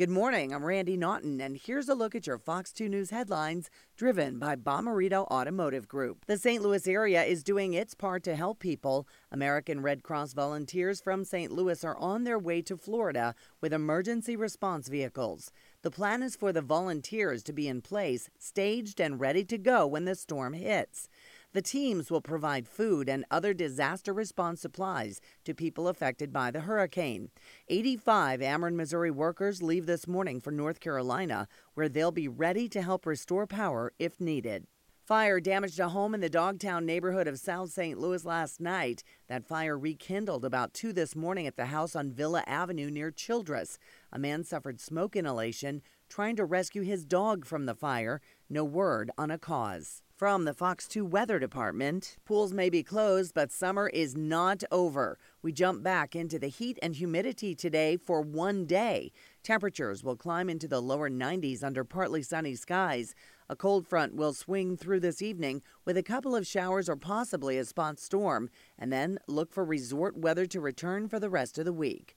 [0.00, 0.54] Good morning.
[0.54, 4.56] I'm Randy Naughton, and here's a look at your Fox 2 News headlines driven by
[4.56, 6.24] Bomarito Automotive Group.
[6.24, 6.62] The St.
[6.62, 9.06] Louis area is doing its part to help people.
[9.30, 11.52] American Red Cross volunteers from St.
[11.52, 15.52] Louis are on their way to Florida with emergency response vehicles.
[15.82, 19.86] The plan is for the volunteers to be in place, staged, and ready to go
[19.86, 21.10] when the storm hits.
[21.52, 26.60] The teams will provide food and other disaster response supplies to people affected by the
[26.60, 27.30] hurricane.
[27.66, 32.82] 85 Ameren, Missouri workers leave this morning for North Carolina, where they'll be ready to
[32.82, 34.68] help restore power if needed.
[35.04, 37.98] Fire damaged a home in the Dogtown neighborhood of South St.
[37.98, 39.02] Louis last night.
[39.26, 43.76] That fire rekindled about 2 this morning at the house on Villa Avenue near Childress.
[44.12, 48.20] A man suffered smoke inhalation trying to rescue his dog from the fire.
[48.48, 50.04] No word on a cause.
[50.20, 55.18] From the Fox 2 Weather Department, pools may be closed, but summer is not over.
[55.40, 59.12] We jump back into the heat and humidity today for one day.
[59.42, 63.14] Temperatures will climb into the lower 90s under partly sunny skies.
[63.48, 67.56] A cold front will swing through this evening with a couple of showers or possibly
[67.56, 71.64] a spot storm, and then look for resort weather to return for the rest of
[71.64, 72.14] the week.